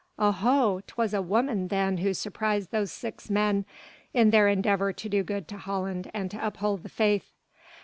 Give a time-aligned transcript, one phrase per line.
[0.17, 0.81] "Oho!
[0.87, 3.65] 'twas a woman then who surprised those six men
[4.15, 7.31] in their endeavour to do good to Holland and to uphold the Faith."